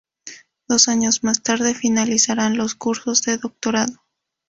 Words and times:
Dos 0.67 0.87
años 0.87 1.23
más 1.23 1.43
tarde 1.43 1.75
finalizará 1.75 2.49
los 2.49 2.73
cursos 2.73 3.21
de 3.21 3.37
doctorado. 3.37 4.01